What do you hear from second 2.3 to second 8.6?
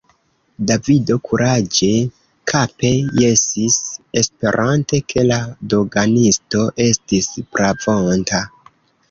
kape jesis, esperante, ke la doganisto estis pravonta.